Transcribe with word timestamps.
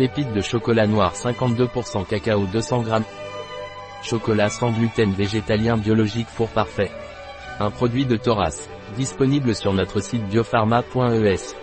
Pépites 0.00 0.32
de 0.32 0.40
chocolat 0.40 0.86
noir 0.86 1.12
52% 1.12 2.06
cacao 2.06 2.46
200 2.46 2.84
g. 2.84 2.90
Chocolat 4.02 4.48
sans 4.48 4.70
gluten 4.70 5.12
végétalien 5.12 5.76
biologique 5.76 6.26
four 6.26 6.48
parfait. 6.48 6.90
Un 7.58 7.70
produit 7.70 8.06
de 8.06 8.16
Thoras, 8.16 8.70
disponible 8.96 9.54
sur 9.54 9.74
notre 9.74 10.00
site 10.00 10.24
biopharma.es. 10.24 11.54